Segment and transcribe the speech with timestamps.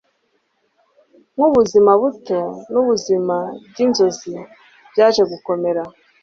[1.35, 2.39] nkubuzima buto
[2.71, 3.35] nubuzima
[3.71, 4.33] byinzozi
[4.91, 5.83] byaje gukomera